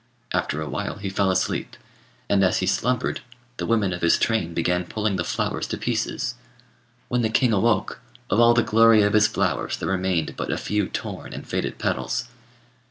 After 0.33 0.59
a 0.63 0.67
while 0.67 0.95
he 0.95 1.11
fell 1.11 1.29
asleep; 1.29 1.77
and 2.27 2.43
as 2.43 2.57
he 2.57 2.65
slumbered, 2.65 3.21
the 3.57 3.67
women 3.67 3.93
of 3.93 4.01
his 4.01 4.17
train 4.17 4.51
began 4.55 4.83
pulling 4.83 5.15
the 5.15 5.23
flowers 5.23 5.67
to 5.67 5.77
pieces. 5.77 6.33
When 7.07 7.21
the 7.21 7.29
king 7.29 7.53
awoke, 7.53 8.01
of 8.27 8.39
all 8.39 8.55
the 8.55 8.63
glory 8.63 9.03
of 9.03 9.13
his 9.13 9.27
flowers 9.27 9.77
there 9.77 9.89
remained 9.89 10.35
but 10.35 10.51
a 10.51 10.57
few 10.57 10.87
torn 10.89 11.33
and 11.33 11.47
faded 11.47 11.77
petals. 11.77 12.27